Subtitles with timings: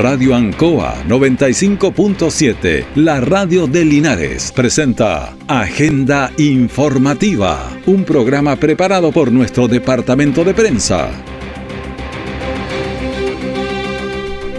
[0.00, 9.68] Radio Ancoa 95.7, la radio de Linares, presenta Agenda Informativa, un programa preparado por nuestro
[9.68, 11.10] departamento de prensa.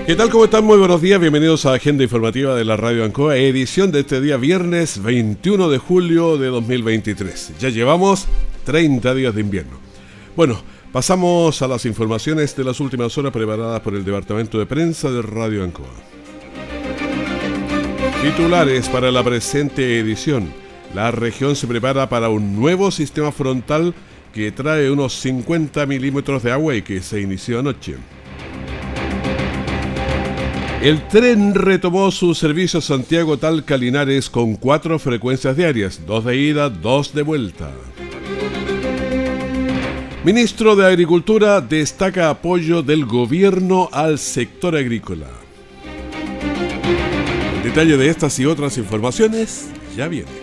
[0.06, 0.30] ¿Qué tal?
[0.30, 0.64] ¿Cómo están?
[0.64, 1.20] Muy buenos días.
[1.20, 5.80] Bienvenidos a Agenda Informativa de la Radio Ancoa, edición de este día viernes 21 de
[5.80, 7.54] julio de 2023.
[7.60, 8.28] Ya llevamos
[8.66, 9.80] 30 días de invierno.
[10.36, 10.62] Bueno,
[10.92, 15.22] Pasamos a las informaciones de las últimas horas preparadas por el Departamento de Prensa de
[15.22, 15.88] Radio Ancoa.
[18.22, 20.52] Titulares para la presente edición.
[20.94, 23.96] La región se prepara para un nuevo sistema frontal
[24.34, 27.96] que trae unos 50 milímetros de agua y que se inició anoche.
[30.82, 36.70] El tren retomó su servicio Santiago Talca Linares con cuatro frecuencias diarias, dos de ida,
[36.70, 37.72] dos de vuelta.
[40.24, 45.26] Ministro de Agricultura destaca apoyo del gobierno al sector agrícola.
[47.58, 50.41] El detalle de estas y otras informaciones ya viene.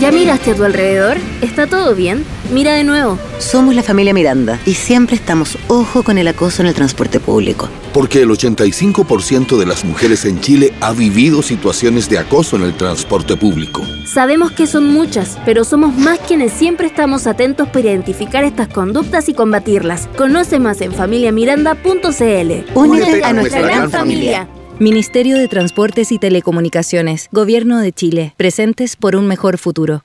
[0.00, 1.16] ¿Ya miraste a tu alrededor?
[1.40, 2.22] ¿Está todo bien?
[2.52, 3.18] Mira de nuevo.
[3.38, 7.66] Somos la familia Miranda y siempre estamos ojo con el acoso en el transporte público.
[7.94, 12.74] Porque el 85% de las mujeres en Chile ha vivido situaciones de acoso en el
[12.74, 13.82] transporte público.
[14.04, 19.30] Sabemos que son muchas, pero somos más quienes siempre estamos atentos para identificar estas conductas
[19.30, 20.08] y combatirlas.
[20.18, 22.74] Conoce más en familiamiranda.cl.
[22.74, 24.46] Únete a, nuestra, gran, familia.
[24.78, 30.02] Ministerio de Transportes y Telecomunicaciones, Gobierno de Chile, presentes por un mejor futuro.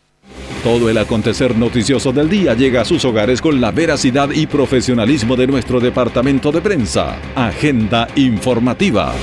[0.64, 5.36] Todo el acontecer noticioso del día llega a sus hogares con la veracidad y profesionalismo
[5.36, 7.20] de nuestro departamento de prensa.
[7.36, 9.14] Agenda informativa.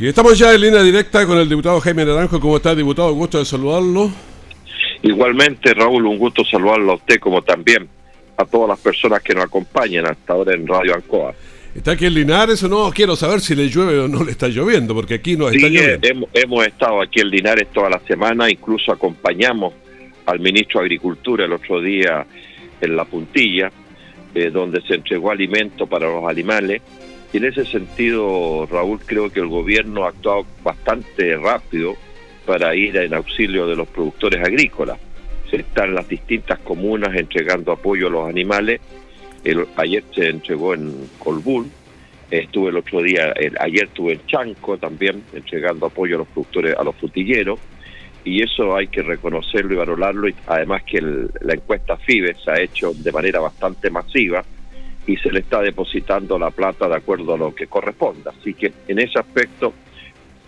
[0.00, 2.40] Y estamos ya en línea directa con el diputado Jaime Naranjo.
[2.40, 3.12] ¿Cómo está, diputado?
[3.12, 4.10] Un gusto de saludarlo.
[5.02, 7.86] Igualmente, Raúl, un gusto saludarlo a usted como también
[8.38, 11.34] a todas las personas que nos acompañan hasta ahora en Radio Ancoa.
[11.76, 12.90] ¿Está aquí en Linares o no?
[12.90, 16.08] Quiero saber si le llueve o no le está lloviendo, porque aquí no está lloviendo.
[16.08, 19.74] Hemos, hemos estado aquí en Linares toda la semana, incluso acompañamos
[20.24, 22.26] al ministro de Agricultura el otro día
[22.80, 23.70] en La Puntilla,
[24.34, 26.80] eh, donde se entregó alimento para los animales.
[27.30, 31.94] Y en ese sentido, Raúl, creo que el gobierno ha actuado bastante rápido
[32.46, 34.98] para ir en auxilio de los productores agrícolas.
[35.50, 38.80] Se están las distintas comunas entregando apoyo a los animales
[39.76, 41.70] ayer se entregó en Colbún,
[42.30, 46.82] estuve el otro día, ayer estuve en Chanco también, entregando apoyo a los productores, a
[46.82, 47.58] los frutilleros,
[48.24, 52.60] y eso hay que reconocerlo y valorarlo, y además que la encuesta FIBE se ha
[52.60, 54.44] hecho de manera bastante masiva
[55.06, 58.32] y se le está depositando la plata de acuerdo a lo que corresponda.
[58.36, 59.72] Así que en ese aspecto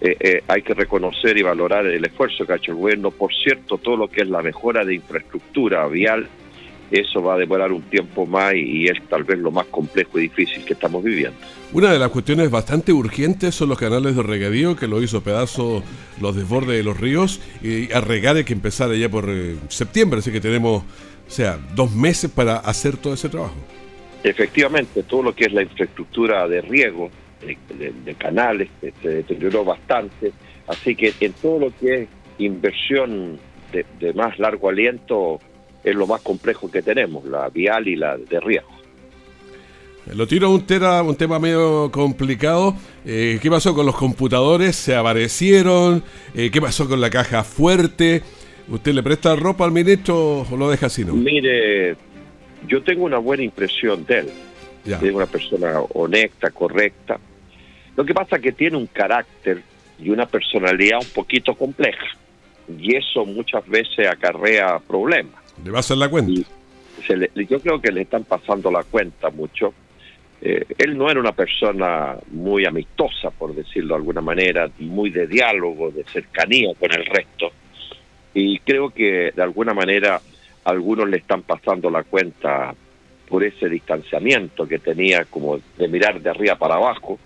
[0.00, 3.12] eh, eh, hay que reconocer y valorar el esfuerzo que ha hecho el gobierno.
[3.12, 6.28] Por cierto, todo lo que es la mejora de infraestructura vial
[6.90, 10.22] eso va a demorar un tiempo más y, es tal vez lo más complejo y
[10.22, 11.36] difícil que estamos viviendo.
[11.72, 15.82] Una de las cuestiones bastante urgentes son los canales de regadío, que lo hizo pedazo
[16.20, 20.20] los desbordes de los ríos, y a regar hay que empezar ya por eh, septiembre,
[20.20, 23.56] así que tenemos, o sea, dos meses para hacer todo ese trabajo.
[24.24, 27.10] Efectivamente, todo lo que es la infraestructura de riego,
[27.40, 30.32] de, canales, se deterioró bastante,
[30.66, 33.38] así que en todo lo que es inversión
[33.72, 35.38] de, de más largo aliento,
[35.84, 38.78] es lo más complejo que tenemos, la vial y la de riesgo.
[40.14, 42.74] Lo tiro un, tema, un tema medio complicado.
[43.04, 44.74] Eh, ¿Qué pasó con los computadores?
[44.74, 46.02] ¿Se aparecieron?
[46.34, 48.22] Eh, ¿Qué pasó con la caja fuerte?
[48.68, 51.04] ¿Usted le presta ropa al ministro o lo deja así?
[51.04, 51.12] No?
[51.12, 51.96] Mire,
[52.66, 54.28] yo tengo una buena impresión de él.
[54.86, 57.18] Es una persona honesta, correcta.
[57.94, 59.62] Lo que pasa es que tiene un carácter
[59.98, 62.06] y una personalidad un poquito compleja.
[62.80, 65.42] Y eso muchas veces acarrea problemas.
[65.64, 66.48] ¿Le va a hacer la cuenta?
[67.34, 69.72] yo creo que le están pasando la cuenta mucho.
[70.40, 75.26] Eh, él no era una persona muy amistosa, por decirlo de alguna manera, muy de
[75.26, 77.50] diálogo, de cercanía con el resto.
[78.34, 80.20] Y creo que de alguna manera
[80.64, 82.74] algunos le están pasando la cuenta
[83.28, 87.18] por ese distanciamiento que tenía como de mirar de arriba para abajo.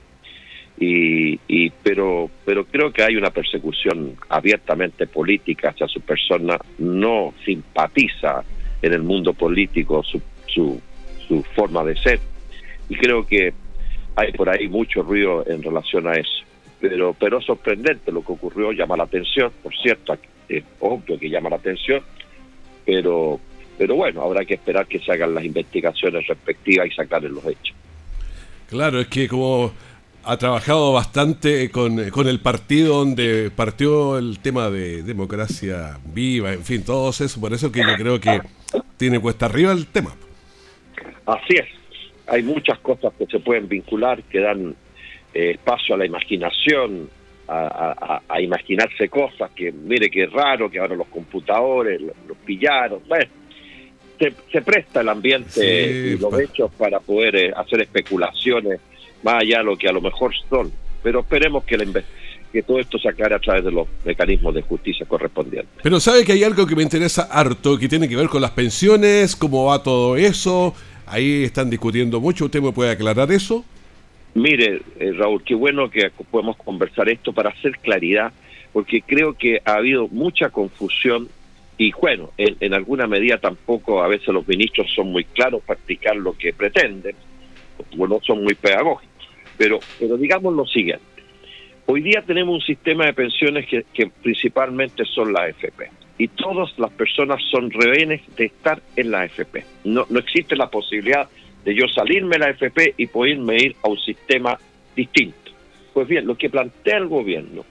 [0.84, 7.32] Y, y pero pero creo que hay una persecución abiertamente política hacia su persona no
[7.44, 8.42] simpatiza
[8.82, 10.80] en el mundo político su, su,
[11.28, 12.18] su forma de ser.
[12.88, 13.54] Y creo que
[14.16, 16.42] hay por ahí mucho ruido en relación a eso.
[16.80, 20.18] Pero pero sorprendente lo que ocurrió llama la atención por cierto
[20.48, 22.02] es obvio que llama la atención
[22.84, 23.38] pero
[23.78, 27.76] pero bueno habrá que esperar que se hagan las investigaciones respectivas y sacar los hechos.
[28.68, 29.70] Claro es que como
[30.24, 36.84] ha trabajado bastante con, el partido donde partió el tema de democracia viva, en fin,
[36.84, 38.40] todo eso, por eso que yo creo que
[38.96, 40.14] tiene cuesta arriba el tema.
[41.26, 41.66] Así es,
[42.26, 44.74] hay muchas cosas que se pueden vincular, que dan
[45.34, 47.08] eh, espacio a la imaginación,
[47.48, 53.00] a, imaginarse cosas, que mire qué raro, que ahora los computadores los, pillaron.
[53.06, 53.26] Bueno,
[54.50, 58.80] se, presta el ambiente y los hechos para poder eh, hacer especulaciones
[59.22, 60.72] más allá de lo que a lo mejor son.
[61.02, 61.76] Pero esperemos que,
[62.52, 65.70] que todo esto se aclare a través de los mecanismos de justicia correspondientes.
[65.82, 68.52] Pero sabe que hay algo que me interesa harto, que tiene que ver con las
[68.52, 70.74] pensiones, cómo va todo eso.
[71.06, 72.46] Ahí están discutiendo mucho.
[72.46, 73.64] ¿Usted me puede aclarar eso?
[74.34, 78.32] Mire, eh, Raúl, qué bueno que podemos conversar esto para hacer claridad,
[78.72, 81.28] porque creo que ha habido mucha confusión
[81.78, 86.14] y bueno, en, alguna medida tampoco a veces los ministros son muy claros para explicar
[86.16, 87.16] lo que pretenden,
[87.96, 89.11] no son muy pedagógicos.
[89.62, 91.04] Pero, pero digamos lo siguiente,
[91.86, 95.88] hoy día tenemos un sistema de pensiones que, principalmente son la AFP
[96.18, 99.64] y todas las personas son rehenes de estar en la AFP.
[99.84, 101.28] No, no existe la posibilidad
[101.64, 104.58] de yo salirme de la AFP y poderme ir a un sistema
[104.96, 105.52] distinto.
[105.94, 107.64] Pues bien, lo que plantea el gobierno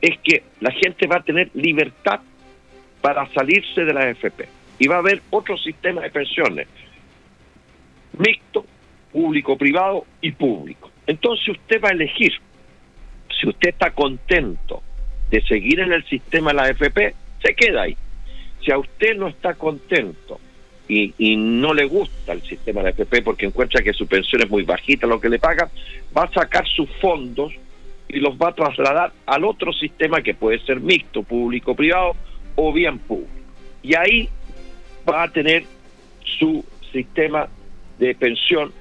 [0.00, 2.20] es que la gente va a tener libertad
[3.00, 4.46] para salirse de la AFP
[4.78, 6.68] y va a haber otro sistema de pensiones
[8.16, 8.64] mixto,
[9.10, 10.91] público-privado y público.
[11.06, 12.32] Entonces usted va a elegir
[13.40, 14.82] si usted está contento
[15.30, 17.96] de seguir en el sistema de la AFP, se queda ahí.
[18.64, 20.38] Si a usted no está contento
[20.88, 24.62] y, no le gusta el sistema de AFP porque encuentra que su pensión es muy
[24.62, 25.68] bajita lo que le pagan,
[26.16, 27.52] va a sacar sus fondos
[28.08, 32.14] y los va a trasladar al otro sistema que puede ser mixto, público-privado
[32.56, 33.32] o bien público.
[33.82, 34.28] Y ahí
[35.08, 35.64] va a tener
[36.38, 37.48] su sistema
[37.98, 38.72] de pensión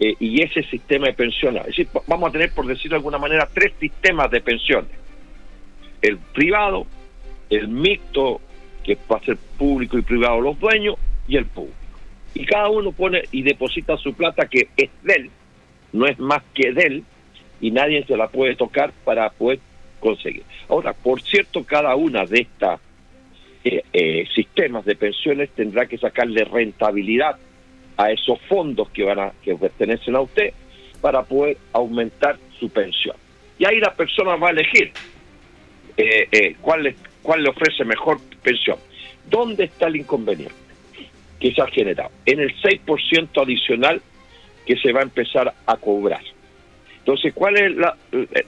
[0.00, 3.18] eh, y ese sistema de pensión, es decir, vamos a tener, por decirlo de alguna
[3.18, 4.90] manera, tres sistemas de pensiones.
[6.00, 6.86] El privado,
[7.50, 8.40] el mixto,
[8.82, 10.96] que va a ser público y privado los dueños,
[11.28, 11.76] y el público.
[12.32, 15.30] Y cada uno pone y deposita su plata que es de él,
[15.92, 17.04] no es más que de él,
[17.60, 19.60] y nadie se la puede tocar para poder
[19.98, 20.44] conseguir.
[20.70, 22.80] Ahora, por cierto, cada una de estas
[23.64, 27.36] eh, eh, sistemas de pensiones tendrá que sacarle rentabilidad
[28.00, 30.52] a esos fondos que van a que pertenecen a usted
[31.00, 33.16] para poder aumentar su pensión.
[33.58, 34.92] Y ahí la persona va a elegir
[35.96, 38.78] eh, cuál, le, cuál le ofrece mejor pensión.
[39.28, 40.70] ¿Dónde está el inconveniente?
[41.40, 44.00] que se ha generado, en el 6% adicional
[44.66, 46.20] que se va a empezar a cobrar.
[46.98, 47.96] Entonces, ¿cuál es la,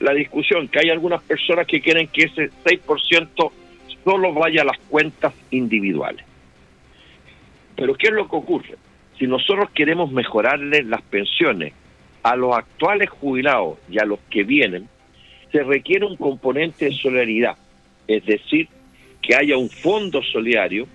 [0.00, 0.69] la discusión?
[0.69, 3.50] Que hay algunas personas que quieren que ese 6%
[4.04, 6.22] solo vaya a las cuentas individuales.
[7.75, 8.76] Pero ¿qué es lo que ocurre?
[9.23, 11.73] Si nosotros queremos mejorarle las pensiones
[12.25, 14.89] a los actuales jubilados y a los que vienen,
[15.53, 17.57] se requiere un componente de solidaridad,
[18.09, 18.67] es decir,
[19.23, 20.89] que haya un fondo solidario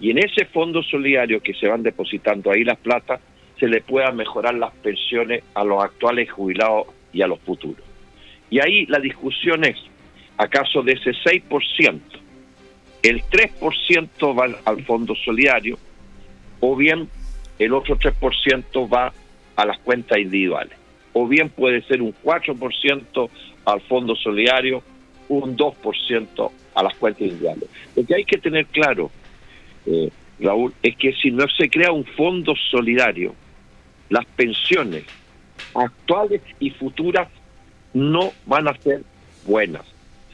[0.00, 3.20] y en ese fondo solidario que se van depositando ahí las plata,
[3.60, 7.84] se le puedan mejorar las pensiones a los actuales jubilados y a los futuros.
[8.50, 9.76] Y ahí la discusión es,
[10.36, 12.00] ¿acaso de ese 6%,
[13.04, 15.78] el 3% va al fondo solidario
[16.58, 17.08] o bien
[17.58, 19.12] el otro 3% va
[19.56, 20.76] a las cuentas individuales?
[21.12, 23.30] O bien puede ser un 4%
[23.64, 24.82] al fondo solidario,
[25.28, 27.68] un 2% a las cuentas individuales.
[27.96, 29.10] Lo que hay que tener claro
[29.86, 30.10] eh,
[30.40, 33.34] Raúl, es que si no se crea un fondo solidario,
[34.08, 35.04] las pensiones
[35.74, 37.28] actuales y futuras
[37.92, 39.02] no van a ser
[39.44, 39.82] buenas.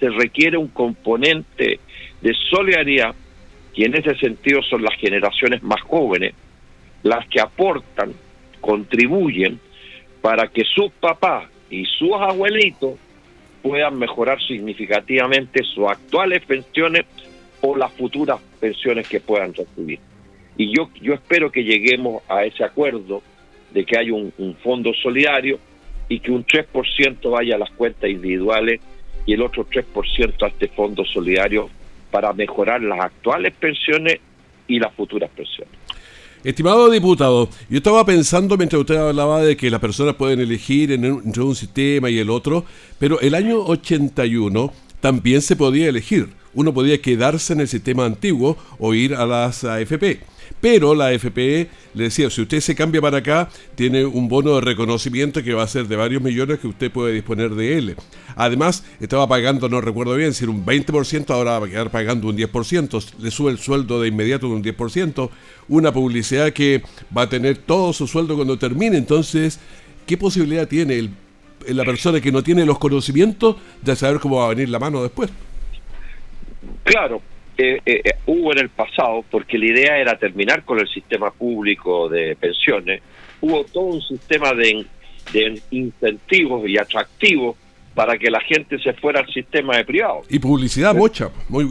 [0.00, 1.81] Se requiere un componente
[2.21, 3.14] de solidaridad
[3.75, 6.35] y en ese sentido son las generaciones más jóvenes
[7.05, 8.13] las que aportan,
[8.61, 9.61] contribuyen
[10.21, 12.95] para que sus papás y sus abuelitos
[13.63, 17.05] puedan mejorar significativamente sus actuales pensiones
[17.61, 20.01] o las futuras pensiones que puedan recibir.
[20.57, 23.23] Y yo, yo espero que lleguemos a ese acuerdo
[23.73, 25.59] de que haya un, fondo solidario
[26.09, 28.81] y que un 3% vaya a las cuentas individuales
[29.27, 31.69] y el otro 3% a este fondo solidario
[32.11, 34.21] para mejorar las actuales pensiones
[34.69, 35.84] y las futuras pensiones.
[36.45, 41.43] Estimado diputado, yo estaba pensando mientras usted hablaba de que las personas pueden elegir entre
[41.43, 42.67] un sistema y el otro,
[42.99, 44.71] pero el año 81
[45.01, 49.65] también se podía elegir uno podía quedarse en el sistema antiguo o ir a las
[49.65, 50.21] AFP.
[50.61, 54.61] Pero la AFP le decía, si usted se cambia para acá, tiene un bono de
[54.63, 57.97] reconocimiento que va a ser de varios millones que usted puede disponer de él.
[58.37, 62.29] Además, estaba pagando, no recuerdo bien, si era un 20%, ahora va a quedar pagando
[62.29, 65.31] un 10%, le sube el sueldo de inmediato un 10%,
[65.69, 66.83] una publicidad que
[67.17, 68.97] va a tener todo su sueldo cuando termine.
[68.97, 69.61] Entonces,
[70.07, 71.11] ¿qué posibilidad tiene
[71.69, 75.03] la persona que no tiene los conocimientos de saber cómo va a venir la mano
[75.03, 75.31] después?
[76.85, 77.23] Claro,
[77.57, 81.31] eh, eh, eh, hubo en el pasado, porque la idea era terminar con el sistema
[81.31, 83.01] público de pensiones,
[83.41, 84.85] hubo todo un sistema de,
[85.33, 87.57] de incentivos y atractivos
[87.95, 90.23] para que la gente se fuera al sistema de privado.
[90.29, 91.67] Y publicidad mucha, muy,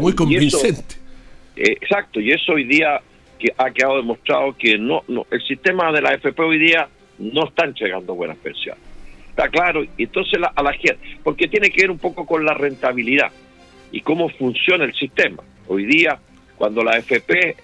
[0.00, 0.96] muy convincente.
[1.56, 3.00] Eh, exacto, y eso hoy día
[3.38, 7.48] que ha quedado demostrado que no, no el sistema de la FP hoy día no
[7.48, 8.82] está entregando buenas pensiones.
[9.30, 13.32] Está claro, entonces a la gente, porque tiene que ver un poco con la rentabilidad
[13.92, 15.42] y cómo funciona el sistema.
[15.66, 16.18] Hoy día,
[16.56, 17.56] cuando la FP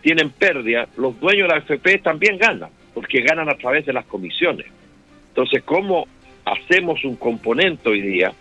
[0.00, 4.04] tienen pérdida, los dueños de la FP también ganan, porque ganan a través de las
[4.06, 4.66] comisiones.
[5.28, 6.06] Entonces, ¿cómo
[6.44, 8.32] hacemos un componente hoy día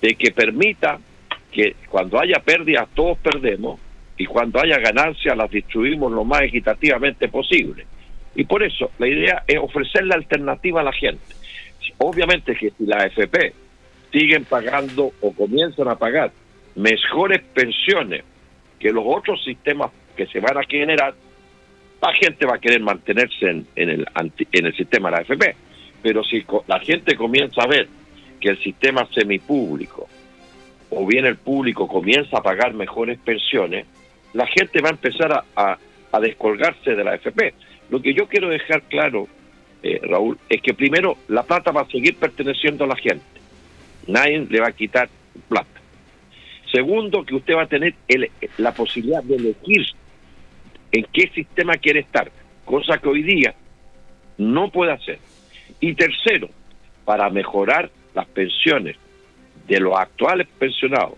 [0.00, 0.98] de que permita
[1.50, 3.80] que cuando haya pérdidas todos perdemos
[4.18, 7.86] y cuando haya ganancias las distribuimos lo más equitativamente posible.
[8.34, 11.34] Y por eso la idea es ofrecer la alternativa a la gente.
[11.98, 13.52] Obviamente que si la AFP
[14.12, 16.30] siguen pagando o comienzan a pagar
[16.76, 18.22] mejores pensiones
[18.78, 21.14] que los otros sistemas que se van a generar,
[22.00, 24.06] la gente va a querer mantenerse en, el,
[24.52, 25.56] en el sistema de la AFP.
[26.02, 27.88] Pero si la gente comienza a ver
[28.40, 30.08] que el sistema semipúblico
[30.90, 33.86] o bien el público comienza a pagar mejores pensiones,
[34.34, 35.78] la gente va a empezar a,
[36.20, 37.52] descolgarse de la AFP.
[37.90, 39.28] Lo que yo quiero dejar claro,
[39.82, 43.24] eh, Raúl, es que primero la plata va a seguir perteneciendo a la gente.
[44.06, 45.10] Nadie le va a quitar
[45.46, 45.75] plata.
[46.72, 47.94] Segundo, que usted va a tener
[48.58, 49.86] la posibilidad de elegir
[50.92, 52.30] en qué sistema quiere estar,
[52.64, 53.54] cosa que hoy día
[54.38, 55.18] no puede hacer.
[55.80, 56.48] Y tercero,
[57.04, 58.96] para mejorar las pensiones
[59.68, 61.14] de los actuales pensionados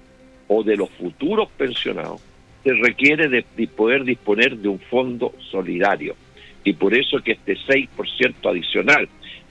[0.48, 2.20] o de los futuros pensionados,
[2.64, 6.16] se requiere de, poder disponer de un fondo solidario.
[6.64, 9.08] Y por eso que este 6% adicional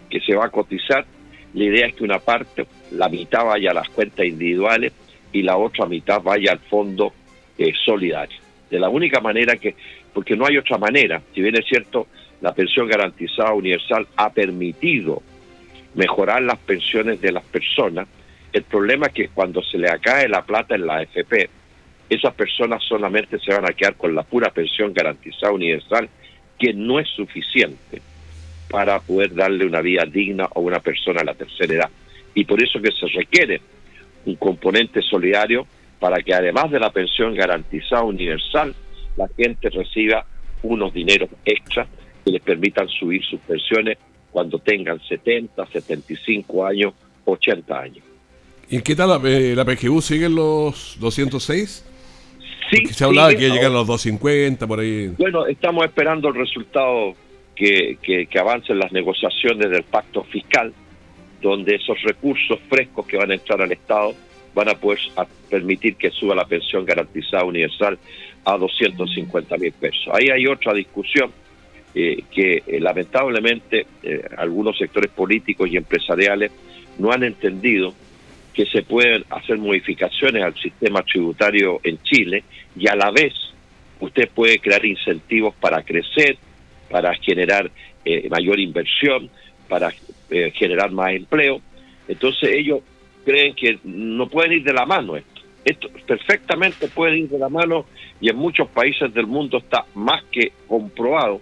[0.09, 1.05] que se va a cotizar,
[1.53, 4.93] la idea es que una parte, la mitad vaya a las cuentas individuales
[5.31, 7.13] y la otra mitad vaya al fondo
[7.83, 8.37] solidario.
[8.69, 9.75] De la única manera que,
[10.13, 12.07] porque no hay otra manera, si bien es cierto,
[12.41, 15.21] la pensión garantizada universal ha permitido
[15.95, 18.07] mejorar las pensiones de las personas,
[18.53, 21.49] el problema es que cuando se le acae la plata en la AFP,
[22.09, 26.07] esas personas solamente se van a quedar con la pura pensión garantizada universal,
[26.57, 28.01] que no es suficiente
[28.69, 31.89] para poder darle una vida digna a una persona a la tercera edad.
[32.33, 33.61] Y por eso que se requiere
[34.25, 35.65] un componente solidario
[35.99, 38.75] para que además de la pensión garantizada universal,
[39.15, 40.25] la gente reciba
[40.63, 41.87] unos dineros extras
[42.23, 43.97] que les permitan subir sus pensiones
[44.31, 46.93] cuando tengan 70, 75 años,
[47.25, 48.03] 80 años.
[48.69, 50.01] ¿Y qué tal la, eh, la PGU?
[50.01, 51.85] ¿Siguen los 206?
[52.69, 52.85] Sí.
[52.87, 55.13] se hablaba que llegan los 250 por ahí.
[55.17, 57.15] Bueno, estamos esperando el resultado
[57.55, 60.73] que, que, que avancen las negociaciones del pacto fiscal,
[61.41, 64.13] donde esos recursos frescos que van a entrar al Estado
[64.53, 64.99] van a poder
[65.49, 67.97] permitir que suba la pensión garantizada universal
[68.43, 70.07] a 250 mil pesos.
[70.13, 71.31] Ahí hay otra discusión
[71.93, 76.51] eh, que eh, lamentablemente eh, algunos sectores políticos y empresariales
[76.97, 77.93] no han entendido
[78.53, 82.43] que se pueden hacer modificaciones al sistema tributario en Chile
[82.75, 83.33] y a la vez
[83.99, 86.37] usted puede crear incentivos para crecer,
[86.89, 87.69] para generar
[88.29, 89.29] mayor inversión,
[89.67, 89.93] para
[90.29, 91.61] eh, generar más empleo.
[92.07, 92.81] Entonces ellos
[93.25, 95.41] creen que no pueden ir de la mano esto.
[95.65, 97.85] Esto perfectamente puede ir de la mano
[98.21, 101.41] y en muchos países del mundo está más que comprobado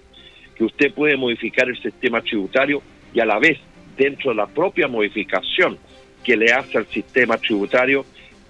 [0.55, 2.82] que usted puede modificar el sistema tributario
[3.13, 3.60] y a la vez
[3.98, 5.77] dentro de la propia modificación
[6.24, 8.05] que le hace al sistema tributario,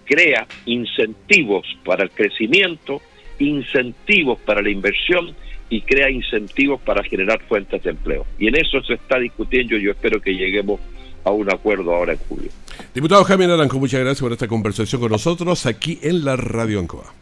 [0.05, 3.01] crea incentivos para el crecimiento,
[3.39, 5.35] incentivos para la inversión
[5.69, 8.25] y crea incentivos para generar fuentes de empleo.
[8.37, 10.79] Y en eso se está discutiendo y yo espero que lleguemos
[11.23, 12.51] a un acuerdo ahora en julio.
[12.93, 17.13] Diputado Jaime Naranjo, muchas gracias por esta conversación con nosotros aquí en la Radio Ancoa.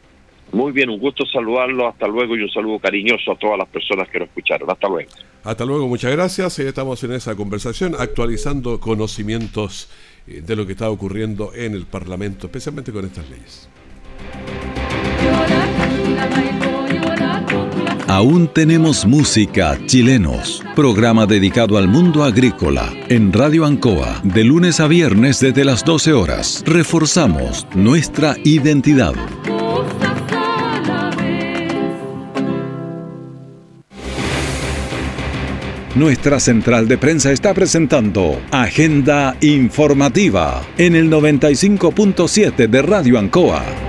[0.52, 4.08] Muy bien, un gusto saludarlo, hasta luego y un saludo cariñoso a todas las personas
[4.08, 4.70] que nos escucharon.
[4.70, 5.10] Hasta luego.
[5.44, 6.60] Hasta luego, muchas gracias.
[6.60, 9.90] Estamos en esa conversación actualizando conocimientos
[10.28, 13.68] eh, de lo que está ocurriendo en el Parlamento, especialmente con estas leyes.
[18.14, 20.64] Aún tenemos música chilenos.
[20.76, 26.14] Programa dedicado al mundo agrícola en Radio Ancoa de lunes a viernes desde las 12
[26.14, 26.64] horas.
[26.68, 29.16] Reforzamos nuestra identidad.
[35.96, 43.83] Nuestra central de prensa está presentando Agenda Informativa en el 95.7 de Radio Ancoa.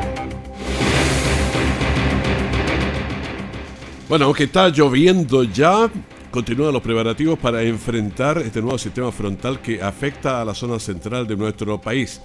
[4.07, 5.91] Bueno, aunque está lloviendo ya,
[6.31, 11.27] continúan los preparativos para enfrentar este nuevo sistema frontal que afecta a la zona central
[11.27, 12.21] de nuestro país.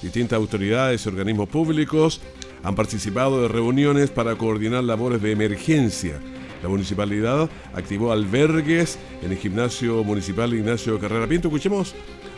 [0.00, 2.22] Distintas autoridades y organismos públicos
[2.62, 6.18] han participado de reuniones para coordinar labores de emergencia
[6.62, 11.48] La municipalidad activó albergues en el gimnasio municipal Ignacio Carrera Pinto.
[11.48, 11.94] Escuchemos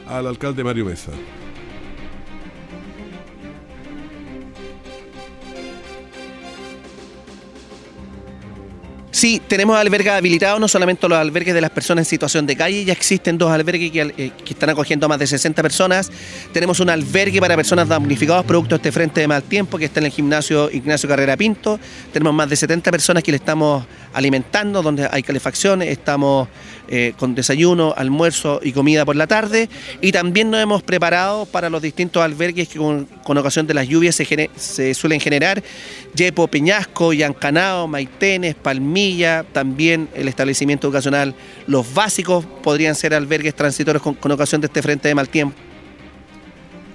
[0.08, 1.12] al alcalde Mario Mesa.
[9.20, 12.86] Sí, tenemos albergues habilitados, no solamente los albergues de las personas en situación de calle,
[12.86, 16.10] ya existen dos albergues que, eh, están acogiendo a más de 60 personas.
[16.54, 20.00] Tenemos un albergue para personas damnificadas producto de este frente de mal tiempo que está
[20.00, 21.78] en el gimnasio Ignacio Carrera Pinto.
[22.14, 23.84] Tenemos más de 70 personas que le estamos
[24.14, 26.48] alimentando, donde hay calefacción, estamos
[26.88, 29.68] eh, con desayuno, almuerzo y comida por la tarde.
[30.00, 34.16] Y también nos hemos preparado para los distintos albergues que con, ocasión de las lluvias
[34.16, 35.62] se, suelen generar.
[36.16, 38.56] Yepo, Peñasco, Yancanao, Maitenes,
[39.52, 41.34] También el establecimiento educacional,
[41.66, 45.56] los básicos podrían ser albergues transitorios con, ocasión de este frente de mal tiempo.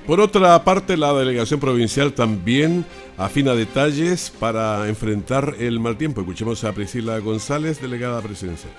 [0.08, 2.86] Por otra parte, la delegación provincial también
[3.18, 6.22] afina detalles para enfrentar el mal tiempo.
[6.22, 8.72] Escuchemos a Priscila González, delegada presidencial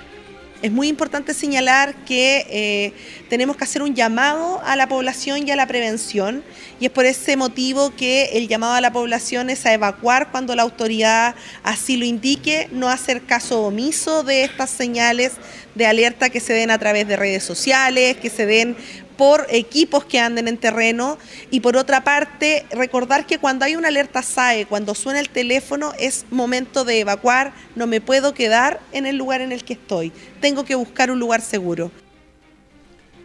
[0.66, 2.92] es muy importante señalar que eh,
[3.28, 6.42] tenemos que hacer un llamado a la población y a la prevención
[6.80, 10.56] y es por ese motivo que el llamado a la población es a evacuar cuando
[10.56, 15.34] la autoridad así lo indique, no hacer caso omiso de estas señales
[15.76, 18.76] de alerta que se den a través de redes sociales, que se den
[19.16, 21.18] por equipos que anden en terreno
[21.50, 25.92] y por otra parte recordar que cuando hay una alerta SAE, cuando suena el teléfono
[25.98, 30.12] es momento de evacuar, no me puedo quedar en el lugar en el que estoy,
[30.40, 31.90] tengo que buscar un lugar seguro.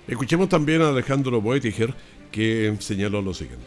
[0.08, 1.94] Escuchemos también a Alejandro Boetiger
[2.32, 3.66] que señaló lo siguiente.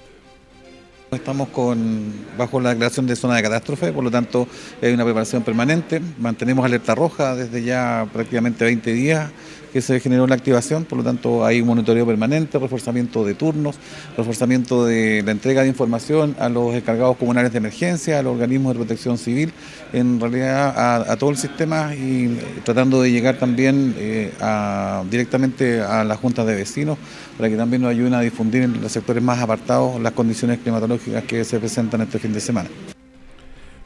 [1.12, 4.49] Estamos con, bajo la declaración de zona de catástrofe, por lo tanto
[4.83, 9.31] hay una preparación permanente, mantenemos alerta roja desde ya prácticamente 20 días
[9.75, 13.75] que se generó la activación, por lo tanto hay un monitoreo permanente, reforzamiento de turnos,
[14.16, 18.73] reforzamiento de la entrega de información a los encargados comunales de emergencia, a los organismos
[18.73, 19.52] de protección civil,
[19.93, 24.31] en realidad a, todo el sistema y tratando de llegar también eh,
[25.11, 26.97] directamente a las juntas de vecinos
[27.37, 31.25] para que también nos ayuden a difundir en los sectores más apartados las condiciones climatológicas
[31.25, 32.68] que se presentan este fin de semana.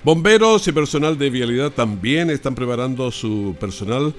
[0.04, 4.14] Bomberos y personal de vialidad también están preparando su personal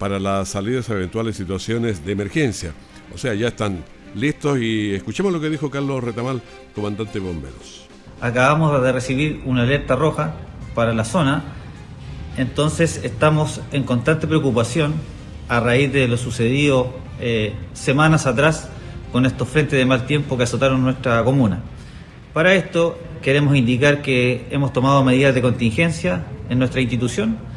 [0.00, 2.72] para las salidas a eventuales situaciones de emergencia.
[3.14, 3.84] O sea, ya están
[4.14, 6.40] listos y escuchemos lo que dijo Carlos Retamal,
[6.74, 7.86] comandante de bomberos.
[8.18, 10.36] Acabamos de recibir una alerta roja
[10.74, 11.44] para la zona,
[12.38, 14.94] entonces estamos en constante preocupación
[15.48, 18.70] a raíz de lo sucedido eh, semanas atrás
[19.12, 21.60] con estos frentes de mal tiempo que azotaron nuestra comuna.
[22.32, 27.49] Para esto queremos indicar que hemos tomado medidas de contingencia en nuestra institución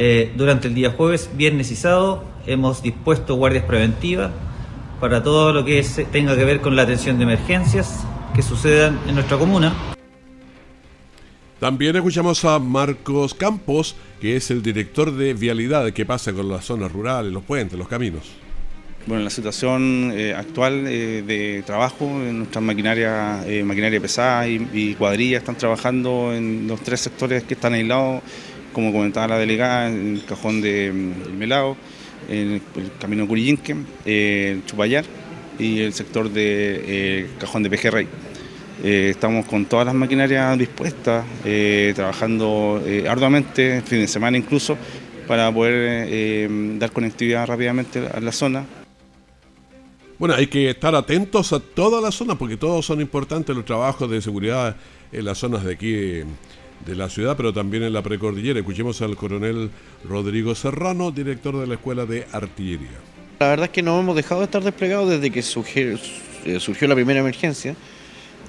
[0.00, 4.30] eh, durante el día jueves, viernes y sábado hemos dispuesto guardias preventivas
[5.00, 9.16] para todo lo que tenga que ver con la atención de emergencias que sucedan en
[9.16, 9.74] nuestra comuna.
[11.58, 16.64] También escuchamos a Marcos Campos, que es el director de vialidad que pasa con las
[16.64, 18.30] zonas rurales, los puentes, los caminos.
[19.04, 25.40] Bueno, la situación eh, actual eh, de trabajo, nuestras maquinaria, maquinaria pesada y, y cuadrillas
[25.40, 28.22] están trabajando en los tres sectores que están aislados
[28.78, 31.76] como comentaba la delegada, en el cajón de mm, Melao,
[32.28, 32.62] en el,
[33.00, 33.74] camino Curillinque,
[34.06, 35.04] eh, Chupayar
[35.58, 38.06] y el sector de eh, cajón de Pejerrey.
[38.84, 41.24] Eh, estamos con todas las maquinarias dispuestas,
[41.96, 44.78] trabajando arduamente, fin de semana incluso,
[45.26, 48.64] para poder dar conectividad rápidamente a la zona.
[50.20, 54.08] Bueno, hay que estar atentos a toda la zona porque todos son importantes los trabajos
[54.08, 54.76] de seguridad
[55.10, 56.22] en las zonas de aquí
[56.86, 58.58] de la ciudad, pero también en la precordillera.
[58.58, 59.70] Escuchemos al coronel
[60.04, 62.98] Rodrigo Serrano, director de la Escuela de Artillería.
[63.40, 65.96] La verdad es que no hemos dejado de estar desplegados desde que surgió,
[66.44, 67.76] eh, la primera emergencia.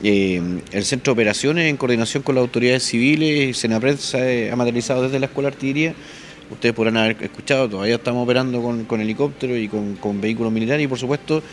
[0.02, 5.04] Eh, el centro de operaciones, en coordinación con las autoridades civiles, Senapred se ha materializado
[5.04, 5.94] desde la Escuela de Artillería.
[6.50, 10.88] Ustedes podrán haber escuchado, todavía estamos operando con, con helicópteros y con, vehículos militares y
[10.88, 11.44] por supuesto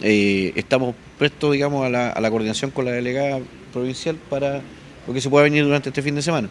[0.00, 3.38] eh, estamos prestos digamos, a la, a la coordinación con la delegada
[3.72, 4.62] provincial para
[5.06, 6.48] lo que se pueda venir durante este fin de semana.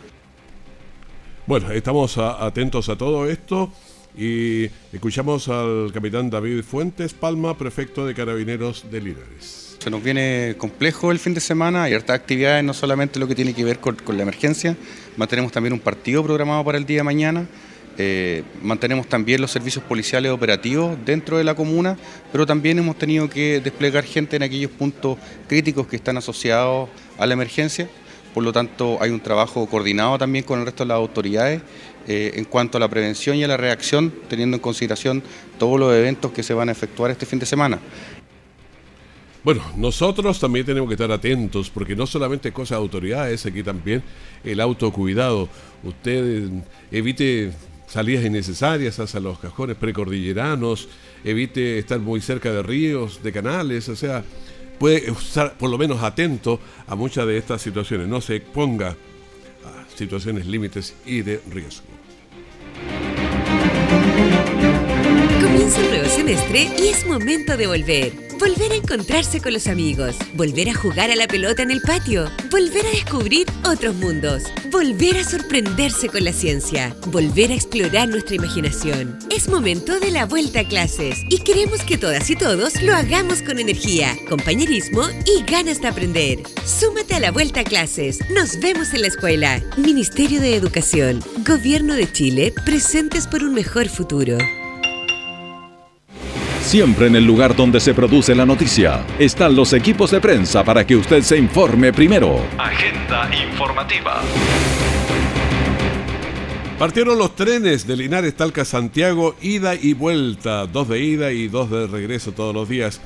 [1.47, 3.71] Bueno, estamos atentos a todo esto
[4.17, 9.77] y escuchamos al capitán David Fuentes Palma, prefecto de Carabineros de Linares.
[9.79, 13.33] Se nos viene complejo el fin de semana, hay harta actividades, no solamente lo que
[13.33, 14.77] tiene que ver con, la emergencia,
[15.17, 17.47] mantenemos también un partido programado para el día de mañana,
[17.97, 21.97] eh, mantenemos también los servicios policiales operativos dentro de la comuna,
[22.31, 27.25] pero también hemos tenido que desplegar gente en aquellos puntos críticos que están asociados a
[27.25, 27.89] la emergencia.
[28.33, 31.61] Por lo tanto, hay un trabajo coordinado también con el resto de las autoridades
[32.07, 35.21] eh, en cuanto a la prevención y a la reacción, teniendo en consideración
[35.59, 37.79] todos los eventos que se van a efectuar este fin de semana.
[39.43, 44.03] Bueno, nosotros también tenemos que estar atentos, porque no solamente cosas de autoridades, aquí también
[44.43, 45.49] el autocuidado.
[45.83, 46.49] Usted
[46.91, 47.51] evite
[47.87, 50.87] salidas innecesarias hacia los cajones precordilleranos,
[51.23, 54.23] evite estar muy cerca de ríos, de canales, o sea,
[54.81, 58.87] puede estar por lo menos atento a muchas de estas situaciones, no se ponga
[59.63, 61.85] a situaciones límites y de riesgo.
[65.39, 68.30] Comienza un nuevo semestre y es momento de volver.
[68.41, 72.25] Volver a encontrarse con los amigos, volver a jugar a la pelota en el patio,
[72.49, 78.37] volver a descubrir otros mundos, volver a sorprenderse con la ciencia, volver a explorar nuestra
[78.37, 79.19] imaginación.
[79.29, 83.43] Es momento de la vuelta a clases y queremos que todas y todos lo hagamos
[83.43, 86.39] con energía, compañerismo y ganas de aprender.
[86.65, 88.17] Súmate a la vuelta a clases.
[88.31, 89.61] Nos vemos en la escuela.
[89.77, 94.39] Ministerio de Educación, Gobierno de Chile, presentes por un mejor futuro.
[96.61, 100.85] Siempre en el lugar donde se produce la noticia están los equipos de prensa para
[100.85, 102.39] que usted se informe primero.
[102.57, 104.21] Agenda informativa.
[106.79, 111.69] Partieron los trenes de Linares Talca Santiago, ida y vuelta, dos de ida y dos
[111.69, 113.01] de regreso todos los días.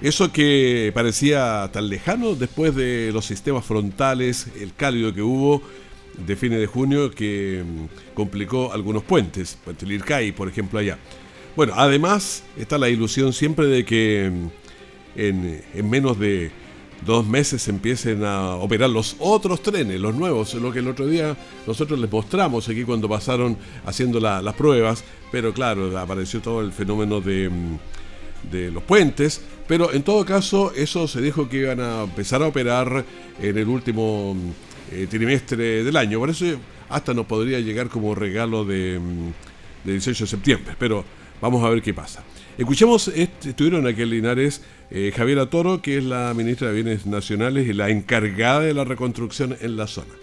[0.00, 5.60] Eso que parecía tan lejano después de los sistemas frontales, el cálido que hubo
[6.16, 10.98] de fines de junio que mm, complicó algunos puentes, Puente Lircay, por ejemplo, allá.
[11.56, 16.50] Bueno, además está la ilusión siempre de que mm, en, menos de
[17.06, 21.34] dos meses empiecen a operar los otros trenes, los nuevos, lo que el otro día
[21.66, 27.22] nosotros les mostramos aquí cuando pasaron haciendo las pruebas, pero claro, apareció todo el fenómeno
[27.22, 27.78] de, mm,
[28.52, 32.48] de, los puentes, pero en todo caso eso se dijo que iban a empezar a
[32.48, 33.02] operar
[33.40, 36.44] en el último mm, eh, trimestre del año, por eso
[36.90, 39.00] hasta nos podría llegar como regalo de,
[39.84, 41.02] de 18 de septiembre, pero
[41.40, 42.24] Vamos a ver qué pasa.
[42.58, 47.66] Escuchemos, estuvieron aquí en Linares eh, Javiera Toro, que es la ministra de Bienes Nacionales
[47.66, 50.14] y la encargada de la reconstrucción en la zona.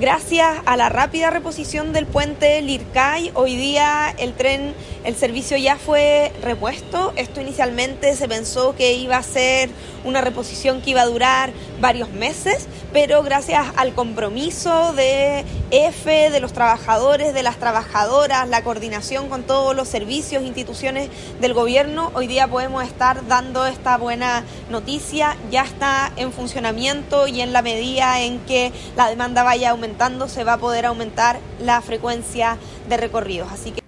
[0.00, 4.74] Gracias a la rápida reposición del puente Lircay, hoy día el tren,
[5.04, 7.12] el servicio ya fue repuesto.
[7.16, 9.68] Esto inicialmente se pensó que iba a ser
[10.04, 11.52] una reposición que iba a durar
[11.84, 18.64] varios meses, pero gracias al compromiso de EFE, de los trabajadores, de las trabajadoras, la
[18.64, 21.10] coordinación con todos los servicios, instituciones
[21.42, 25.36] del gobierno, hoy día podemos estar dando esta buena noticia.
[25.50, 30.42] Ya está en funcionamiento y en la medida en que la demanda vaya aumentando se
[30.42, 32.56] va a poder aumentar la frecuencia
[32.88, 33.52] de recorridos.
[33.52, 33.84] Así que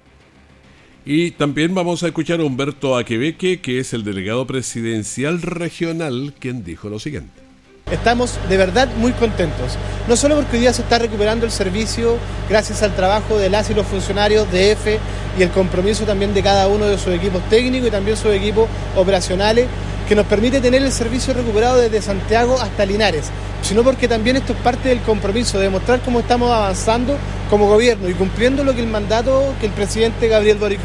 [1.06, 6.62] y también vamos a escuchar a Humberto Aquebeque, que es el delegado presidencial regional, quien
[6.62, 7.45] dijo lo siguiente.
[7.88, 12.16] Estamos de verdad muy contentos, no solo porque hoy día se está recuperando el servicio
[12.48, 14.98] gracias al trabajo de las y los funcionarios de EFE
[15.38, 18.68] y el compromiso también de cada uno de sus equipos técnicos y también sus equipos
[18.96, 19.68] operacionales,
[20.08, 23.26] que nos permite tener el servicio recuperado desde Santiago hasta Linares.
[23.62, 27.16] Sino porque también esto es parte del compromiso de demostrar cómo estamos avanzando
[27.50, 30.80] como gobierno y cumpliendo lo que el mandato que el presidente Gabriel Boric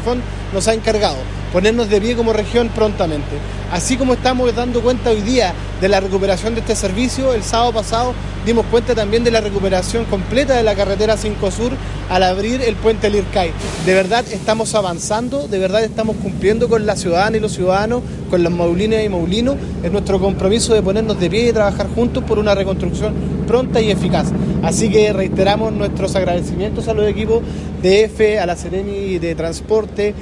[0.52, 1.16] nos ha encargado,
[1.52, 3.36] ponernos de pie como región prontamente.
[3.70, 7.72] Así como estamos dando cuenta hoy día de la recuperación de este servicio, el sábado
[7.72, 11.72] pasado dimos cuenta también de la recuperación completa de la carretera 5 Sur
[12.10, 13.52] al abrir el puente Lircay.
[13.86, 18.42] De verdad estamos avanzando, de verdad estamos cumpliendo con la ciudadana y los ciudadanos, con
[18.42, 22.38] los maulinas y maulinos, es nuestro compromiso de ponernos de pie y trabajar juntos por
[22.38, 23.14] una reconstrucción
[23.46, 24.28] pronta y eficaz.
[24.62, 27.42] Así que reiteramos nuestros agradecimientos a los equipos
[27.84, 30.14] EFE, a la Sereni de Transporte,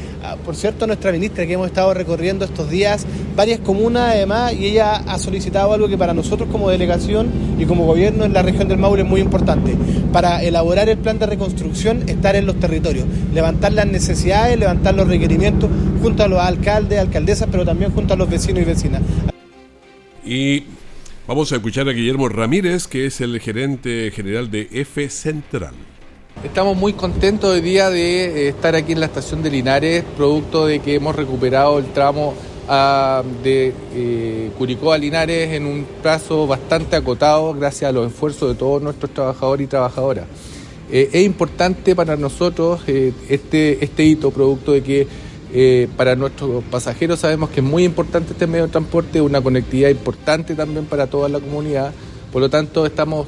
[0.45, 4.67] por cierto a nuestra ministra que hemos estado recorriendo estos días varias comunas además y
[4.67, 8.69] ella ha solicitado algo que para nosotros como delegación y como gobierno en la región
[8.69, 9.75] del Maule es muy importante.
[10.13, 15.09] Para elaborar el plan de reconstrucción, estar en los territorios, levantar las necesidades, levantar los
[15.09, 15.71] requerimientos
[16.03, 19.03] junto a los alcaldes, alcaldesas, pero también junto a los vecinos y vecinas.
[20.25, 20.65] Y
[21.27, 25.75] Vamos a escuchar a Guillermo Ramírez, que es el gerente general de F Central.
[26.43, 30.65] Estamos muy contentos hoy día de eh, estar aquí en la estación de Linares, producto
[30.65, 32.33] de que hemos recuperado el tramo
[32.67, 38.49] ah, de eh, Curicó a Linares en un plazo bastante acotado gracias a los esfuerzos
[38.49, 40.25] de todos nuestros trabajadores y trabajadoras.
[40.91, 45.07] Eh, es importante para nosotros este, este hito, producto de que
[45.53, 49.91] eh, para nuestros pasajeros sabemos que es muy importante este medio de transporte, una conectividad
[49.91, 51.93] importante también para toda la comunidad.
[52.33, 53.27] Por lo tanto, estamos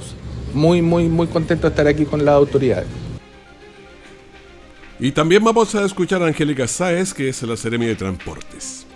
[0.55, 3.01] muy, muy, muy contentos de estar aquí con las autoridades.
[5.02, 8.86] Y también vamos a escuchar a Angélica Sáez, que es la Seremi de Transportes.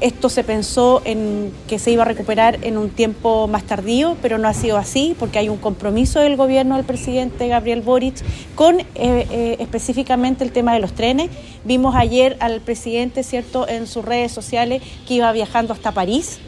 [0.00, 4.38] Esto se pensó en que se iba a recuperar en un tiempo más tardío, pero
[4.38, 8.16] no ha sido así porque hay un compromiso del gobierno del presidente Gabriel Boric
[8.56, 11.30] con eh, eh, específicamente el tema de los trenes.
[11.62, 16.40] Vimos ayer al presidente, ¿cierto?, en sus redes sociales que iba viajando hasta París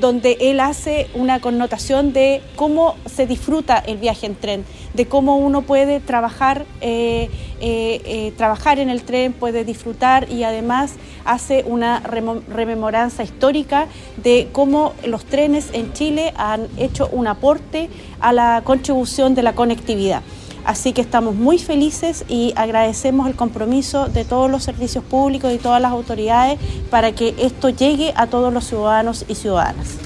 [0.00, 5.36] donde él hace una connotación de cómo se disfruta el viaje en tren, de cómo
[5.36, 7.30] uno puede trabajar, eh,
[7.60, 13.86] eh, eh, trabajar en el tren, puede disfrutar y además hace una rememoranza histórica
[14.22, 17.88] de cómo los trenes en Chile han hecho un aporte
[18.20, 20.22] a la contribución de la conectividad.
[20.68, 25.56] Así que estamos muy felices y agradecemos el compromiso de todos los servicios públicos y
[25.56, 26.58] todas las autoridades
[26.90, 29.96] para que esto llegue a todos los ciudadanos y ciudadanas.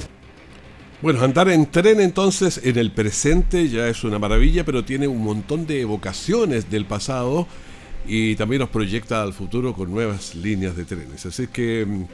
[1.01, 5.21] Bueno, andar en tren entonces en el presente ya es una maravilla, pero tiene un
[5.21, 7.45] montón de evocaciones del pasado
[8.07, 11.25] y también nos proyecta al futuro con nuevas líneas de trenes.
[11.25, 12.05] Así que mm,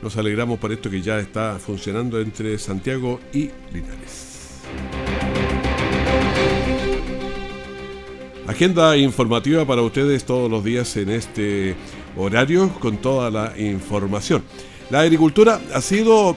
[0.00, 4.62] nos alegramos por esto que ya está funcionando entre Santiago y Linares.
[8.46, 11.74] Agenda informativa para ustedes todos los días en este
[12.14, 14.44] horario con toda la información.
[14.90, 16.36] La agricultura ha sido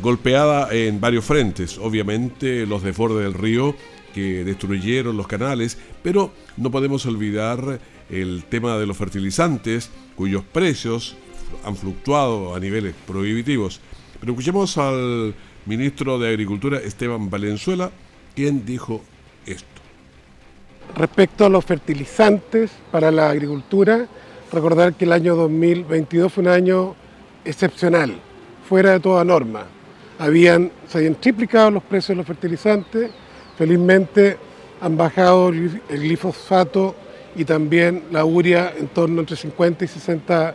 [0.00, 3.74] golpeada en varios frentes, obviamente los desbordes del río
[4.14, 11.16] que destruyeron los canales, pero no podemos olvidar el tema de los fertilizantes cuyos precios
[11.64, 13.80] han fluctuado a niveles prohibitivos.
[14.20, 15.34] Pero escuchemos al
[15.66, 17.90] ministro de Agricultura, Esteban Valenzuela,
[18.36, 19.02] quien dijo
[19.44, 19.87] esto.
[20.98, 24.08] Respecto a los fertilizantes para la agricultura,
[24.50, 26.96] recordar que el año 2022 fue un año
[27.44, 28.16] excepcional,
[28.68, 29.64] fuera de toda norma.
[30.18, 33.12] Habían, se habían triplicado los precios de los fertilizantes,
[33.56, 34.38] felizmente
[34.80, 36.96] han bajado el glifosato
[37.36, 40.54] y también la uria en torno entre 50 y 60%.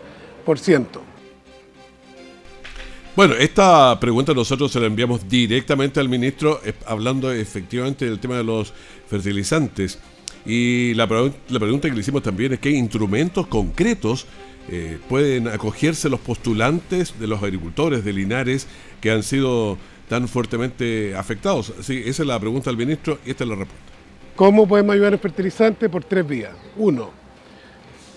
[3.15, 8.35] Bueno, esta pregunta nosotros se la enviamos directamente al ministro, eh, hablando efectivamente del tema
[8.35, 8.73] de los
[9.07, 9.99] fertilizantes.
[10.45, 14.25] Y la, pregunta que le hicimos también es qué instrumentos concretos
[14.69, 18.67] eh, pueden acogerse los postulantes de los agricultores de Linares
[18.99, 19.77] que han sido
[20.09, 21.73] tan fuertemente afectados.
[21.81, 23.93] Sí, esa es la pregunta al ministro y esta es la respuesta.
[24.35, 25.89] ¿Cómo podemos ayudar en fertilizantes?
[25.89, 26.51] Por tres vías.
[26.75, 27.11] Uno,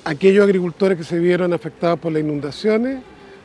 [0.05, 3.01] aquellos agricultores que se vieron afectados por las inundaciones,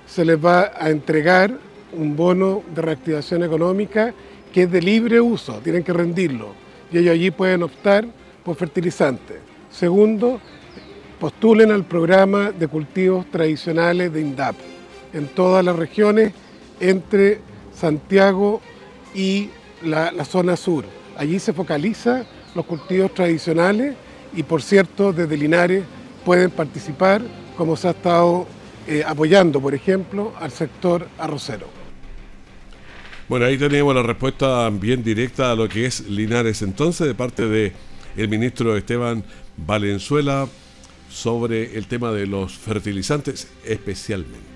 [0.07, 1.57] se les va a entregar
[1.93, 4.13] un bono de reactivación económica
[4.53, 6.53] que es de libre uso, tienen que rendirlo.
[6.91, 8.05] Y ellos allí pueden optar
[8.43, 9.37] por fertilizantes.
[9.69, 10.39] Segundo,
[11.19, 14.55] postulen al programa de cultivos tradicionales de INDAP
[15.13, 16.33] en todas las regiones
[16.79, 17.39] entre
[17.73, 18.61] Santiago
[19.13, 19.49] y
[19.83, 20.85] la, zona sur.
[21.17, 22.25] Allí se focaliza
[22.55, 23.95] los cultivos tradicionales
[24.35, 25.83] y por cierto desde Linares
[26.25, 27.21] pueden participar
[27.57, 28.47] como se ha estado
[28.87, 31.67] eh, apoyando, por ejemplo, al sector arrocero.
[33.29, 37.47] Bueno, ahí tenemos la respuesta bien directa a lo que es Linares entonces de parte
[37.47, 37.73] de
[38.15, 39.23] el ministro Esteban
[39.57, 40.47] Valenzuela
[41.09, 44.51] sobre el tema de los fertilizantes especialmente.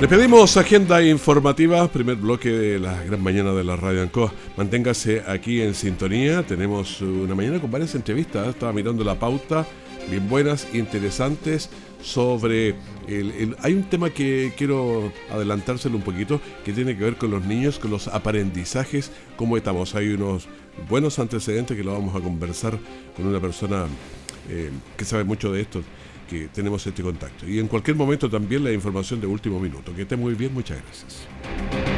[0.00, 4.32] Le pedimos agenda informativa, primer bloque de la gran mañana de la Radio Ancoa.
[4.56, 6.44] Manténgase aquí en sintonía.
[6.44, 8.46] Tenemos una mañana con varias entrevistas.
[8.46, 9.66] Estaba mirando la pauta,
[10.08, 11.68] bien buenas, interesantes
[12.02, 12.74] sobre
[13.08, 17.44] el, hay un tema que quiero adelantárselo un poquito que tiene que ver con los
[17.44, 19.94] niños, con los aprendizajes, cómo estamos.
[19.94, 20.48] Hay unos
[20.88, 22.78] buenos antecedentes que lo vamos a conversar
[23.16, 23.86] con una persona
[24.48, 25.82] eh, que sabe mucho de esto,
[26.28, 27.48] que tenemos este contacto.
[27.48, 29.94] Y en cualquier momento también la información de último minuto.
[29.94, 31.97] Que esté muy bien, muchas gracias.